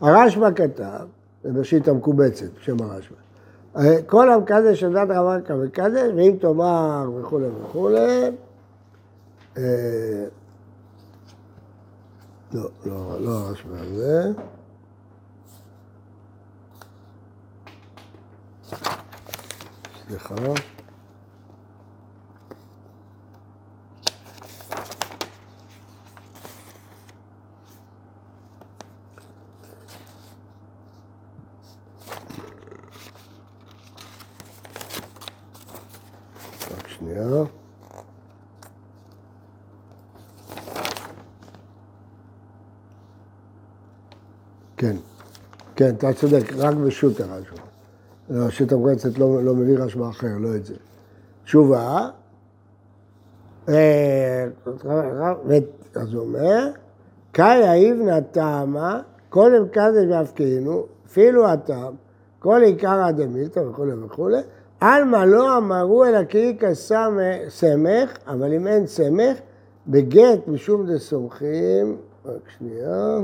[0.00, 1.06] הרשב"א כתב,
[1.44, 3.26] זה בראשית המקובצת, בשם הרשב"א.
[3.78, 8.30] אה, כל המקדש של דת רבן כמקדש, ואם תאמר וכולי וכולי,
[9.58, 9.62] אה,
[12.52, 14.32] לא, לא, לא הרשב"א הזה.
[20.08, 20.34] סליחה.
[20.34, 20.58] רק
[36.88, 37.44] שנייה.
[44.76, 44.96] כן,
[45.76, 47.56] כן, אתה צודק, רק בשו"ת הרשב"א.
[47.56, 47.75] לא,
[48.48, 50.74] שו"ת המקצת לא, לא מביא רשב"א אחר, לא את זה.
[51.44, 52.08] תשובה,
[53.68, 54.46] אה,
[55.94, 56.68] אז הוא אומר,
[57.32, 61.94] קאי האיבנא טעמה, כל אמקדש ואפקינו, אפילו הטעם,
[62.38, 64.40] כל עיקר דמילתא וכולי וכולי,
[64.80, 66.74] עלמא לא אמרו אלא כאיכא
[67.48, 69.38] סמך, אבל אם אין סמך,
[69.88, 73.18] בגט משום דסומכים, רק שנייה.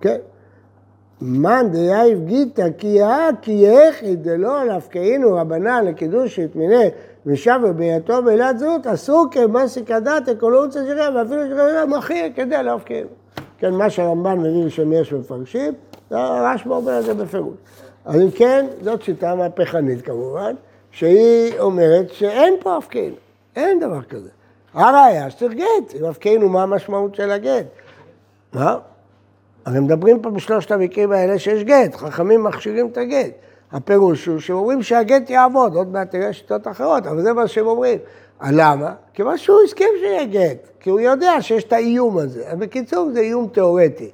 [0.00, 0.16] כן.
[1.22, 6.88] מאן דייב גיתא כי הא כי יחי דלא נפקאינו רבנן לקידוש יתמיני
[7.26, 13.08] ושבו ביתו בעילת זהות, אסור כמסיק הדת אקולוציה שלהם, ואפילו שכם מכיר כדי להפקאינו.
[13.58, 15.72] כן, מה שהרמב"ן מביא בשם יש מפרשים,
[16.10, 17.54] הרשב"א אומר את זה בפירוש.
[18.04, 20.54] אז אם כן, זאת שיטה מהפכנית כמובן,
[20.90, 23.16] שהיא אומרת שאין פה הפקאינו,
[23.56, 24.28] אין דבר כזה.
[24.74, 27.66] הראיה שצריך גט, אם הפקאינו מה המשמעות של הגט.
[28.52, 28.78] מה?
[29.64, 33.30] הרי מדברים פה בשלושת המקרים האלה שיש גט, חכמים מכשירים את הגט.
[33.72, 37.98] הפירוש הוא שאומרים שהגט יעבוד, עוד מעט תראה שיטות אחרות, אבל זה מה שהם אומרים.
[38.50, 38.94] למה?
[39.14, 42.48] כיוון שהוא הסכים שיהיה גט, כי הוא יודע שיש את האיום הזה.
[42.48, 44.10] אז בקיצור, זה איום תיאורטי,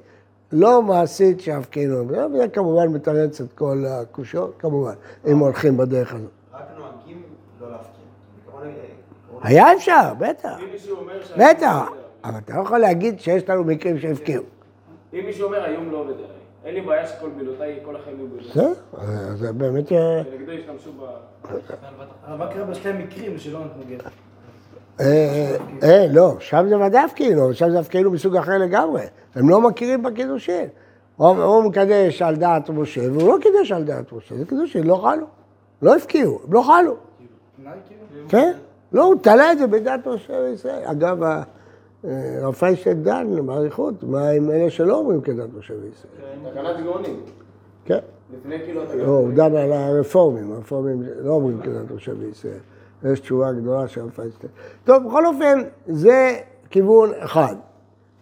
[0.51, 2.07] לא מעשית שיפקינו.
[2.07, 4.93] וזה כמובן מתרץ את כל הקושיות, כמובן,
[5.27, 6.29] אם הולכים בדרך הזאת.
[6.53, 7.21] רק נוהגים
[7.61, 8.96] לא להפקיר.
[9.41, 10.57] היה אפשר, בטח,
[11.37, 11.89] בטח,
[12.23, 14.43] אבל אתה לא יכול להגיד שיש לנו מקרים שהפקיעו.
[15.13, 16.27] אם מישהו אומר היום לא עובד עליי,
[16.65, 18.51] אין לי בעיה שכל מילותיי, כל החיים יהיו בילותיי.
[18.51, 19.91] בסדר, אז זה באמת...
[19.91, 21.03] אה, ונגדו ישתמשו ב...
[22.25, 24.03] אבל מה קרה בשתי המקרים שלא נתנו גט?
[24.99, 29.03] אה, אה, לא, שם זה ודאי הפקיענו, שם זה הפקיענו מסוג אחר לגמרי.
[29.35, 30.67] הם לא מכירים בקידושין.
[31.15, 35.25] הוא מקדש על דעת משה, והוא לא קידש על דעת משה, זה קידושין, לא חלו.
[35.81, 36.95] לא הפקיעו, הם לא חלו.
[37.87, 38.29] כאילו?
[38.29, 38.53] כן?
[38.91, 40.81] לא, הוא תלה את זה בדעת משה וישראל.
[40.85, 41.43] אגב, ה-
[42.05, 46.51] אה, פיינשטיין דן באריכות, מה עם אלה שלא אומרים כדת משה וישראל?
[46.51, 47.19] תקנת גאונים.
[47.85, 47.99] כן.
[48.39, 48.81] לפני כאילו...
[48.97, 52.59] לא, הוא דן על הרפורמים, הרפורמים לא אומרים כדת משה וישראל.
[53.03, 54.51] יש תשובה גדולה של רב פיינשטיין.
[54.83, 56.35] טוב, בכל אופן, זה
[56.69, 57.55] כיוון אחד.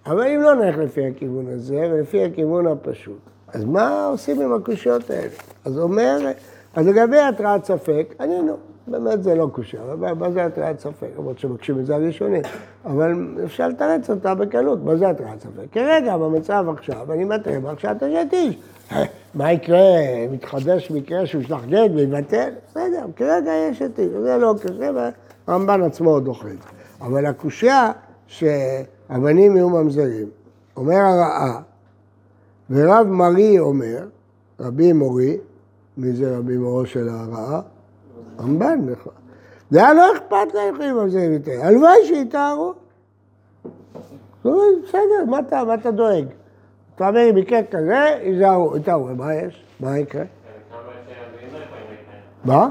[0.05, 5.09] אבל אם לא נלך לפי הכיוון הזה, ולפי הכיוון הפשוט, אז מה עושים עם הקושיות
[5.09, 5.29] האלה?
[5.65, 6.17] אז אומר,
[6.75, 11.07] אז לגבי התרעת ספק, ענינו, באמת זה לא קושייה, אבל מה זה התרעת ספק?
[11.17, 12.41] למרות שמקשים את זה הראשונים,
[12.85, 15.65] אבל אפשר לתרץ אותה בקלות, מה זה התרעת ספק?
[15.71, 18.57] כרגע, במצב עכשיו, אני מתרה בהרשעת השתיש.
[19.33, 19.79] מה יקרה,
[20.31, 22.49] מתחדש מקרה שהוא ישלח גט ויבטל?
[22.67, 24.91] בסדר, כרגע יש עתיד, זה לא קשה,
[25.47, 26.51] והרמב"ן עצמו עוד את זה.
[27.01, 27.91] אבל הקושייה
[28.27, 30.29] שהבנים יהיו ממזרים,
[30.77, 31.61] אומר הרעה,
[32.69, 34.07] ורב מרי אומר,
[34.59, 35.37] רבי מורי,
[35.97, 37.61] מי זה רבי מורו של הרעה?
[38.39, 39.13] רמב"ן, נכון.
[39.69, 42.73] זה היה לא אכפת להם יכולים ממזרים יותר, הלוואי שיתארו.
[44.43, 46.25] בסדר, מה אתה, דואג?
[46.95, 49.63] אתה אומר, אם יקרה כזה, ייזהרו, יתארו, מה יש?
[49.79, 50.23] מה יקרה?
[52.45, 52.69] מה?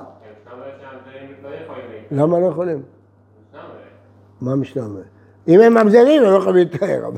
[2.10, 2.82] למה לא יכולים?
[4.40, 5.04] מה אומרת?
[5.48, 7.08] אם הם ממזרים, הם לא יכולים להתאר,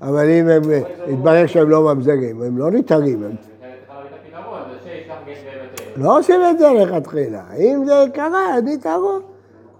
[0.00, 0.62] אבל, אם הם,
[1.08, 3.22] יתברר שהם לא ממזרים, הם לא נתארים.
[3.24, 5.89] הם ניתן לך את הפתרון, זה שישלח גט ויבטל.
[6.00, 7.42] לא עושים את זה לכתחילה.
[7.56, 9.18] אם זה קרה, אז נתארו.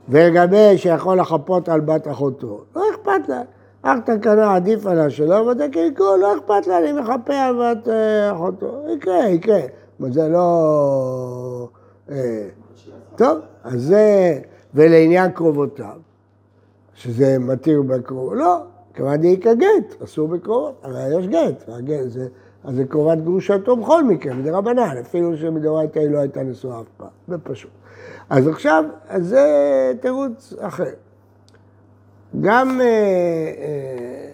[0.08, 3.42] ולגבי שיכול לחפות על בת אחותו, לא אכפת לה.
[3.82, 8.32] אך תקנה עדיף עליה שלא, ואתה קלקול, לא אכפת לה, אני מחפה על בת אה,
[8.32, 8.82] אחותו.
[8.96, 9.60] יקרה, יקרה.
[10.00, 11.68] אבל זה לא...
[12.10, 12.48] אה,
[13.16, 14.38] טוב, אז זה...
[14.74, 15.96] ולעניין קרובותיו,
[16.94, 18.56] שזה מתיר בקרוב, לא,
[18.94, 22.28] כיוון דאיכא גט, אסור בקרובות, הרי יש גט, והגט זה,
[22.64, 27.08] אז זה קרובת גרושתו בכל מקרה, מדרבנן, אפילו שמדאורייתא היא לא הייתה נשואה אף פעם,
[27.28, 27.70] זה פשוט.
[28.30, 30.84] אז עכשיו, אז זה תירוץ אחר.
[32.40, 32.80] גם...
[32.80, 34.30] אה, אה,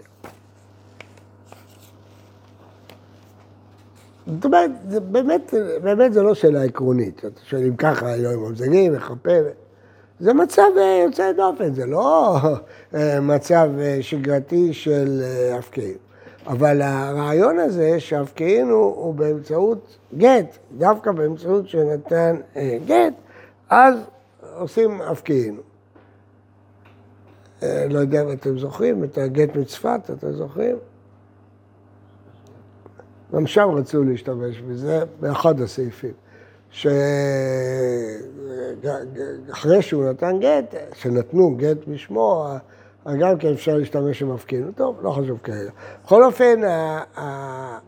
[4.26, 7.24] זאת אומרת, זה באמת, באמת זה לא שאלה עקרונית.
[7.24, 9.30] אתה שואל אם ככה, לא עם ממזגים, מחפה.
[10.20, 12.36] זה מצב אה, יוצא דופן, זה לא
[12.94, 15.22] אה, מצב שגרתי של
[15.58, 16.05] הפקעים.
[16.46, 23.14] אבל הרעיון הזה שהפקעים הוא, הוא באמצעות גט, דווקא באמצעות שנתן אה, גט,
[23.70, 23.98] אז
[24.56, 25.60] עושים הפקעים.
[27.62, 30.76] אה, לא יודע אם אתם זוכרים, את הגט מצפת, אתם זוכרים?
[33.34, 36.12] גם שם רצו להשתמש בזה, באחד הסעיפים.
[36.70, 36.92] שאחרי
[39.82, 42.46] שהוא נתן גט, שנתנו גט בשמו,
[43.06, 44.72] אז גם כן אפשר להשתמש במפקיענו.
[44.72, 45.70] טוב, לא חשוב כרגע.
[46.04, 47.78] בכל אופן, ה- ה-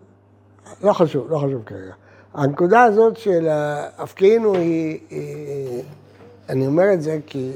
[0.82, 1.92] לא חשוב, לא חשוב כרגע.
[2.34, 5.82] הנקודה הזאת של ההפקיענו היא, היא,
[6.48, 7.52] אני אומר את זה כי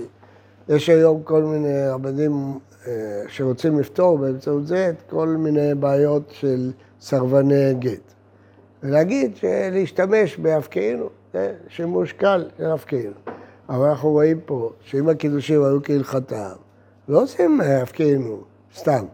[0.69, 2.93] יש היום כל מיני רבנים אה,
[3.29, 8.13] שרוצים לפתור באמצעות זה את כל מיני בעיות של סרבני גט.
[8.83, 13.13] ולהגיד שלהשתמש בהפקענו, זה שימוש קל של.
[13.69, 16.53] אבל אנחנו רואים פה שאם הקידושים היו כהלכתם,
[17.09, 18.41] לא עושים הפקענו
[18.75, 19.05] סתם.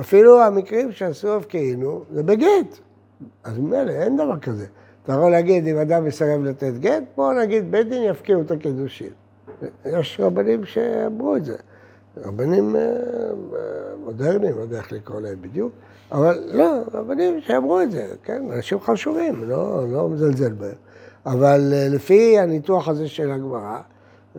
[0.00, 2.78] אפילו המקרים שעשו הפקענו זה בגט.
[3.44, 4.66] אז ממילא אין דבר כזה.
[5.04, 9.10] אתה יכול להגיד, אם אדם מסרב לתת גט, בואו נגיד, בית דין יפקיעו את הקידושים.
[9.86, 11.56] יש רבנים שאמרו את זה.
[12.16, 12.82] רבנים אה,
[14.04, 15.72] מודרניים, לא יודע איך לקרוא להם בדיוק,
[16.12, 20.74] אבל לא, רבנים שאמרו את זה, כן, אנשים חשובים, לא, לא מזלזל בהם.
[21.26, 23.80] אבל אה, לפי הניתוח הזה של הגמרא, אה,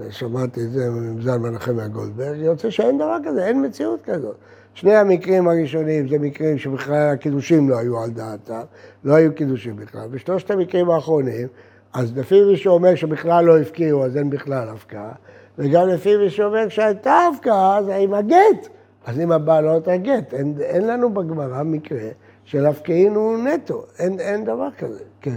[0.10, 4.36] שמעתי את זה מזלמן נחמיה גולדברג, יוצא שאין דבר כזה, אין מציאות כזאת.
[4.74, 8.62] שני המקרים הראשונים זה מקרים שבכלל הקידושים לא היו על דעתם,
[9.04, 10.08] לא היו קידושים בכלל.
[10.12, 11.48] ושלושת המקרים האחרונים,
[11.94, 15.12] אז לפי מי שאומר שבכלל לא הפקיעו, אז אין בכלל הפקעה,
[15.58, 18.68] וגם לפי מי שאומר שהייתה הפקעה, אז עם הגט.
[19.06, 22.10] אז אם הבעל לא נותן גט, אין, אין לנו בגמרא מקרה
[22.44, 25.36] שלהפקיעין הוא נטו, אין, אין דבר כזה, כן.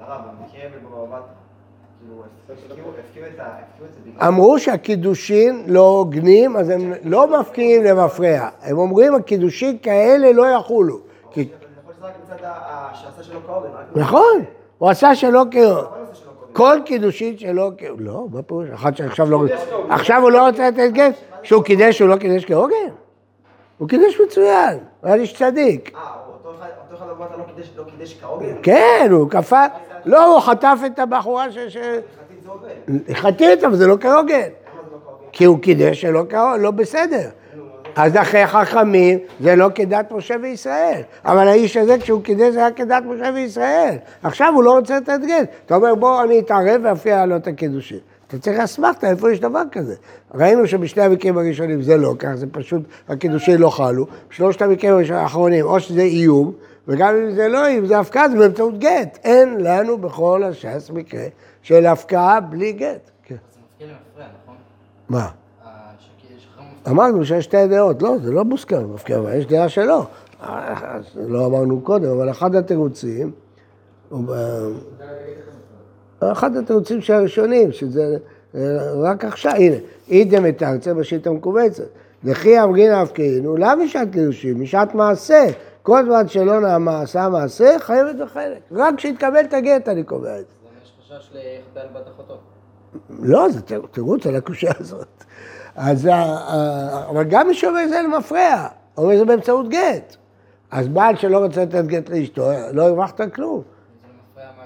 [0.00, 1.20] הרב, במקרה בבבא
[4.26, 8.48] אמרו שהקידושין לא הוגנים, אז הם לא מפקיעים למפרע.
[8.62, 10.98] הם אומרים הקידושין כאלה לא יחולו.
[13.94, 14.44] נכון,
[14.78, 15.56] הוא עשה שלא כ...
[15.56, 15.88] אבל לא.
[16.52, 17.82] כל קידושין שלא כ...
[17.98, 18.68] לא, מה פירוש?
[18.74, 19.44] אחד שעכשיו לא...
[19.90, 21.14] עכשיו הוא לא רוצה לתת גט?
[21.42, 22.76] שהוא קידש, הוא לא קידש כהוגן?
[23.78, 25.94] הוא קידש מצוין, הוא היה איש צדיק.
[25.94, 26.00] אה,
[27.20, 28.54] בתרא לא קידש- לא קידש כהוגן?
[28.62, 29.66] כן, הוא קפא...
[30.04, 31.76] לא, הוא חטף את הבחורה ש...
[33.12, 34.38] חטאת, אבל זה לא כהוגן.
[34.40, 34.78] לא?
[35.32, 37.28] כי הוא קידש שלא כהוגן, לא בסדר.
[37.96, 41.00] אז אחרי חכמים זה לא כדת משה וישראל.
[41.24, 43.94] אבל האיש הזה כשהוא קידש זה היה כדת משה וישראל.
[44.22, 45.48] עכשיו הוא לא רוצה לתת גט.
[45.66, 47.98] אתה אומר בוא אני אתערב ואפריע לו את הקידושין.
[48.28, 49.94] אתה צריך אסמכתה, איפה יש דבר כזה?
[50.34, 54.06] ראינו שבשני המקרים הראשונים זה לא כך, זה פשוט, הקידושין לא חלו.
[54.30, 56.52] בשלושת המקרים האחרונים, או שזה איום,
[56.90, 59.18] וגם אם זה לא איום, זה הפקעה, זה באמצעות גט.
[59.24, 61.24] אין לנו בכל הש"ס מקרה
[61.62, 63.10] של הפקעה בלי גט.
[63.22, 63.36] כן.
[63.78, 64.56] נכון?
[65.08, 65.28] מה?
[65.66, 66.90] אה.
[66.90, 70.04] אמרנו שיש שתי דעות, לא, זה לא מוסכם, מפקיע, אבל יש דעה שלו.
[70.40, 73.30] אז לא אמרנו קודם, אבל אחד התירוצים,
[74.12, 74.72] ב-
[76.20, 78.16] אחד התירוצים של הראשונים, שזה
[78.54, 78.60] אה,
[79.02, 79.76] רק עכשיו, הנה,
[80.08, 81.84] אידם את ארצה בשיטה המכווצת.
[82.24, 85.46] וכי אמרינא הפקיעינו, לאו משעת קידושים, משעת מעשה.
[85.82, 88.58] כל זמן שלא נעמה עשה מעשה, חייבת בחלק.
[88.72, 90.54] רק כשהתקבל את הגט אני קובע את זה.
[90.82, 92.38] יש חשש לחטא על בת אחותו?
[93.22, 95.06] לא, זה תיר- תירוץ על הקושייה הזאת.
[95.76, 96.08] אז,
[97.08, 98.66] אבל גם מי שאומר זה למפרע,
[98.98, 100.16] אומר זה באמצעות גט.
[100.70, 103.62] אז בעל שלא רוצה לתת גט לאשתו, לא הרווחת כלום.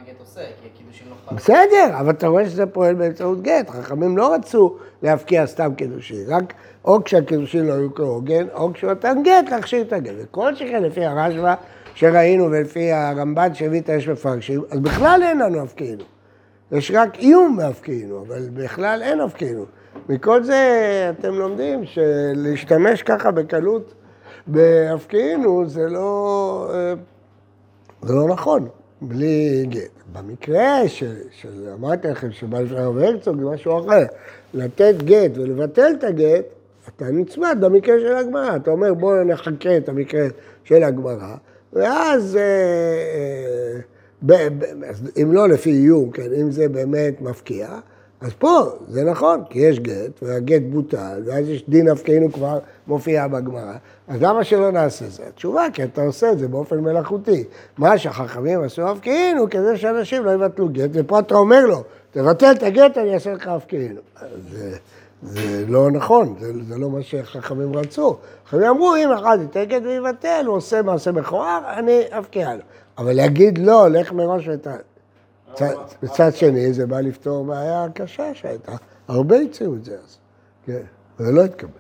[0.09, 1.37] הגט עושה, כי הקידושים לא חל.
[1.37, 3.71] בסדר, אבל אתה רואה שזה פועל באמצעות גט.
[3.71, 9.23] חכמים לא רצו להפקיע סתם קידושין, רק או כשהקידושין לא היו כהוגן, או כשהוא נתן
[9.25, 10.13] גט להכשיר את הגט.
[10.19, 11.55] וכל שכן לפי הרשב"א
[11.95, 16.05] שראינו ולפי הרמב"ן שהביא את האש מפרשים, אז בכלל אין לנו הפקיענו.
[16.73, 19.65] יש רק איום בהפקיענו, אבל בכלל אין הפקיענו.
[20.09, 23.95] מכל זה אתם לומדים שלהשתמש ככה בקלות
[24.47, 26.95] בהפקיענו זה לא, אה,
[28.03, 28.69] זה לא נכון,
[29.09, 29.91] בלי גט.
[30.13, 34.05] במקרה של, של אמרתי לכם לפני הרב הרצוג זה משהו אחר.
[34.55, 36.45] לתת גט ולבטל את הגט,
[36.97, 38.57] אתה נצמד במקרה של הגמרא.
[38.57, 40.27] אתה אומר בואו נחכה את המקרה
[40.65, 41.35] של הגמרא,
[41.73, 42.37] ואז...
[42.37, 43.81] אה, אה,
[44.23, 47.69] ב- ב- אם לא לפי איום, כן, אם זה באמת מפקיע,
[48.25, 53.29] אז פה זה נכון, כי יש גט, והגט בוטל, ואז יש דין הפקיענו כבר מופיע
[53.29, 53.73] בגמרא,
[54.09, 55.23] אז למה שלא נעשה זה?
[55.29, 57.45] התשובה, כי אתה עושה את זה באופן מלאכותי.
[57.79, 62.63] מה שהחכמים עשו הפקיענו, כדי שאנשים לא יבטלו גט, ופה אתה אומר לו, תבטל את
[62.63, 64.01] הגט, אני אעשה לך הפקיענו.
[64.51, 64.77] זה,
[65.23, 68.17] זה לא נכון, זה, זה לא מה שחכמים רצו.
[68.49, 72.63] חכמים אמרו, אם אחד ייתן גט ויבטל, הוא עושה מעשה מכוער, אני אפקיע לו.
[72.99, 74.75] אבל להגיד לא, לך מראש ואתה...
[75.55, 78.73] צד- מצד שני, זה בא לפתור בעיה קשה שהייתה.
[79.09, 80.19] הרבה הציעו את זה אז.
[80.67, 80.83] כן,
[81.19, 81.71] וזה לא התקבל.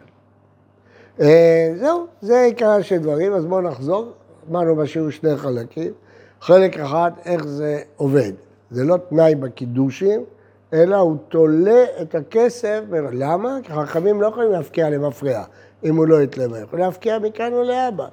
[1.20, 4.12] אה, זהו, זה עיקר של דברים, אז בואו נחזור.
[4.50, 5.92] אמרנו בשיעור שני חלקים.
[6.40, 8.32] חלק אחד, איך זה עובד.
[8.70, 10.24] זה לא תנאי בקידושים,
[10.72, 12.80] אלא הוא תולה את הכסף.
[13.12, 13.58] למה?
[13.62, 15.44] כי חכמים לא יכולים להפקיע למפרע,
[15.84, 16.58] אם הוא לא יתלמה.
[16.58, 18.06] יכולים להפקיע מכאן ולהבא.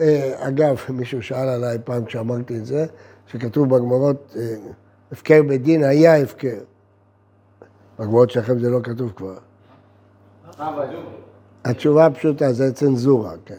[0.00, 2.86] אה, אגב, מישהו שאל עליי פעם כשאמרתי את זה,
[3.28, 4.54] שכתוב בגמרות, אה,
[5.12, 6.58] הפקר בדין היה הפקר.
[7.98, 9.38] בגמרות שלכם זה לא כתוב כבר.
[11.64, 13.54] התשובה הפשוטה, זה צנזורה, כן.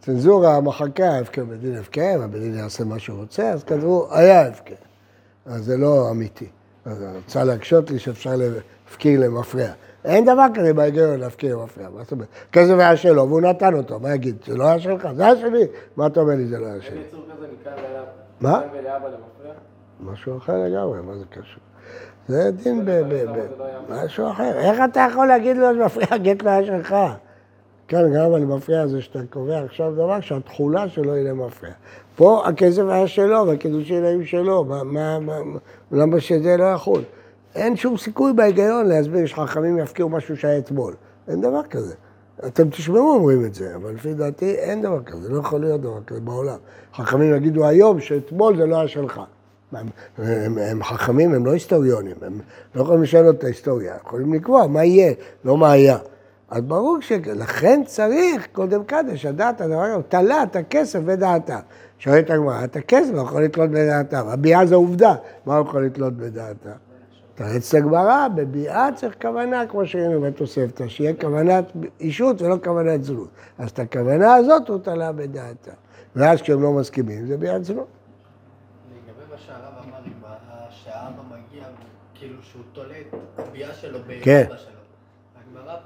[0.00, 4.74] צנזורה מחקה הפקר בדין הפקר, הבדין יעשה מה שהוא רוצה, אז כתבו היה הפקר.
[5.46, 6.48] אז זה לא אמיתי.
[6.84, 9.68] אז רוצה להקשות לי שאפשר להפקיר למפרע.
[10.04, 12.28] אין דבר כזה בהיגיון להפקיר למפרע, מה זאת אומרת?
[12.52, 14.36] כסף היה שלו והוא נתן אותו, מה יגיד?
[14.46, 15.08] זה לא היה שלך?
[15.16, 15.64] זה היה שלי.
[15.96, 17.02] מה אתה אומר לי זה לא היה שלי?
[18.40, 18.60] מה?
[20.00, 21.60] משהו אחר לגמרי, מה זה קשור?
[22.28, 22.88] זה דין ב...
[22.88, 24.58] לא היה משהו אחר.
[24.58, 26.96] איך אתה יכול להגיד לו שמפריע גט לא היה שלך?
[27.88, 31.72] כן, גם על מפריע זה שאתה קובע עכשיו דבר שהתכולה שלו היא למפריע.
[32.16, 35.34] פה הכסף היה שלו והקידושין היו שלו, מה, מה, מה,
[35.92, 37.02] למה שזה לא יחול?
[37.54, 40.94] אין שום סיכוי בהיגיון להסביר שחכמים יפקיעו משהו שהיה אתמול.
[41.28, 41.94] אין דבר כזה.
[42.46, 46.02] אתם תשמעו אומרים את זה, אבל לפי דעתי אין דבר כזה, לא יכול להיות דבר
[46.06, 46.58] כזה בעולם.
[46.94, 49.20] חכמים יגידו היום שאתמול זה לא היה שלך.
[49.72, 49.86] הם,
[50.18, 52.38] הם, הם חכמים, הם לא היסטוריונים, הם
[52.74, 55.12] לא יכולים לשנות את ההיסטוריה, יכולים לקבוע מה יהיה,
[55.44, 55.98] לא מה היה.
[56.50, 61.58] אז ברור שלכן צריך קודם קדש, הדעת הדבר הזה, תלה את הכסף בדעתה.
[61.98, 65.14] שואלת הגמרא, את הכסף לא יכול לתלות בדעתה, הביאה זו עובדה,
[65.46, 66.70] מה הוא יכול לתלות בדעתה?
[67.34, 71.64] תרץ לגמרא, בביאה צריך כוונה, כמו שראינו בתוספתא, שיהיה כוונת
[72.00, 73.28] אישות ולא כוונת זנות.
[73.58, 75.70] אז את הכוונה הזאת הוא תלה בדעתה.
[76.16, 77.86] ואז כשהם לא מסכימים, זה ביד זנות.
[78.90, 79.98] לגבי מה שהרב אמר,
[80.70, 81.64] שהאבא מגיע,
[82.14, 84.44] כאילו שהוא תולה את הביאה שלו כן.
[84.48, 84.73] באבא שלו.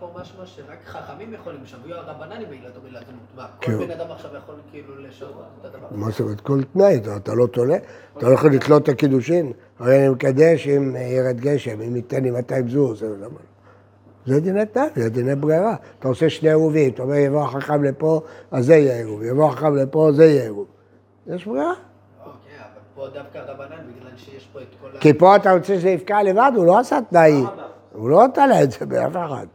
[0.00, 3.18] פה משמע שרק חכמים יכולים, שביעו הרבננים בעילתו בעילת זנות.
[3.36, 3.78] מה, כן.
[3.78, 5.30] כל בן אדם עכשיו יכול כאילו לשנות
[5.60, 5.96] את הדבר הזה?
[5.96, 6.40] מה זאת אומרת?
[6.40, 7.76] כל תנאי, אתה- לא תולה,
[8.18, 9.52] אתה לא יכול לתלות את הקידושין.
[9.78, 14.34] הרי אני מקדש אם ירד גשם, אם ייתן לי 200 זוז, זה למה לא?
[14.34, 15.74] זה דיני תנאי, זה דיני ברירה.
[15.98, 18.20] אתה עושה שני עירובים, אתה אומר יבוא החכם לפה,
[18.50, 20.66] אז זה יהיה עירוב, יבוא החכם לפה, זה יהיה עירוב.
[21.26, 21.72] יש ברירה.
[22.24, 25.00] אוקיי, אבל פה דווקא הרבנן, בגלל שיש פה את כל ה...
[25.00, 27.44] כי פה אתה רוצה שזה יפקע לבד, הוא לא עשה תנאי.
[27.92, 29.46] הוא לא תלה את זה באף אחד.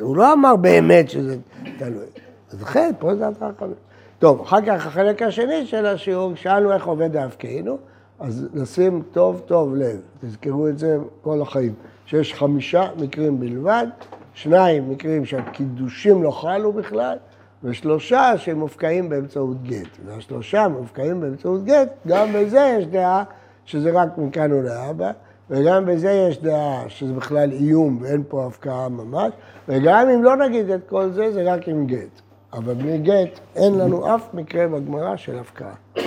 [0.00, 1.36] הוא לא אמר באמת שזה
[1.78, 2.06] תלוי.
[2.50, 3.74] אז לכן, פה זה הדבר החכמים.
[4.18, 7.78] טוב, אחר כך החלק השני של השיעור, שאלנו איך עובד ההפקעינו,
[8.20, 11.74] אז נשים טוב טוב לב, תזכרו את זה כל החיים,
[12.06, 13.86] שיש חמישה מקרים בלבד,
[14.34, 17.16] שניים מקרים שהקידושים לא חלו בכלל,
[17.64, 19.88] ושלושה שמופקעים באמצעות גט.
[20.06, 23.24] והשלושה מופקעים באמצעות גט, גם בזה יש דעה
[23.64, 25.10] שזה רק מכאן ולהבא,
[25.50, 29.32] וגם בזה יש דעה שזה בכלל איום ואין פה הפקעה ממש,
[29.68, 32.20] וגם אם לא נגיד את כל זה, זה רק עם גט.
[32.52, 35.74] אבל בלי גט אין לנו אף מקרה בגמרא של הפקעה.
[35.94, 36.00] הרב,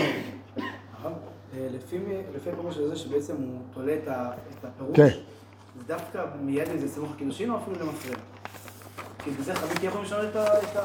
[1.57, 1.99] אה, לפי
[2.51, 5.07] הפירוש הזה שבעצם הוא תולה את את הפירוש, כן.
[5.77, 8.15] זה דווקא מיד איזה סמוך הקידושין או אפילו למפרע?
[9.23, 10.77] כי בזה חביתי יכול לשנות את את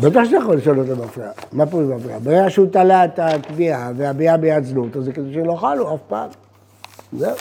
[0.00, 1.30] ש- בטח שאתה יכול לשאול אותו מפריע.
[1.52, 2.18] מה פירוש מפריע?
[2.18, 6.30] ברגע שהוא תלה את הקביעה והביאה ביד זנות, אז זה קידושין לא חלו אף פעם.
[7.12, 7.28] זהו.
[7.28, 7.36] והרב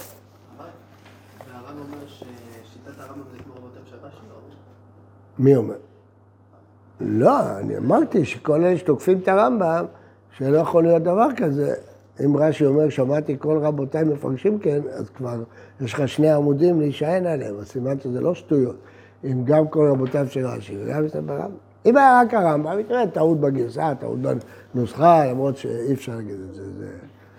[1.69, 4.35] אומר ששיטת הרמב"ם זה כמו רבותיהם של רש"י, לא?
[5.39, 5.75] מי אומר?
[7.01, 9.85] לא, אני אמרתי שכל אלה שתוקפים את הרמב"ם,
[10.37, 11.73] שלא יכול להיות דבר כזה.
[12.25, 15.43] אם רש"י אומר, שמעתי כל רבותיי מפרשים כן, אז כבר
[15.81, 18.75] יש לך שני עמודים להישען עליהם, אז סימן שזה לא שטויות.
[19.23, 21.51] אם גם כל רבותיו של רש"י וגם יש ברמב"ם.
[21.85, 24.19] אם היה רק הרמב"ם, יקרה טעות בגרסה, טעות
[24.73, 26.71] בנוסחה, למרות שאי אפשר להגיד את זה.
[26.71, 26.87] זה...